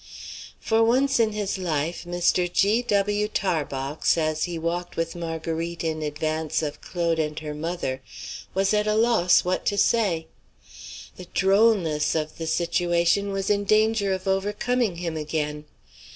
[0.59, 2.51] For once in his life Mr.
[2.51, 2.81] G.
[2.81, 3.27] W.
[3.27, 8.01] Tarbox, as he walked with Marguerite in advance of Claude and her mother,
[8.55, 10.25] was at a loss what to say.
[11.17, 15.65] The drollness of the situation was in danger of overcoming him again.